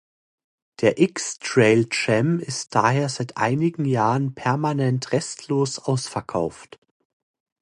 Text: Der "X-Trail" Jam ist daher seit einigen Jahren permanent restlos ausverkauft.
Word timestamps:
Der 0.81 0.97
"X-Trail" 0.99 1.85
Jam 1.91 2.39
ist 2.39 2.73
daher 2.73 3.07
seit 3.07 3.37
einigen 3.37 3.85
Jahren 3.85 4.33
permanent 4.33 5.11
restlos 5.11 5.77
ausverkauft. 5.77 6.79